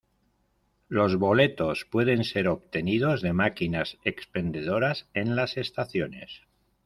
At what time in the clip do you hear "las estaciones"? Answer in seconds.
5.35-6.41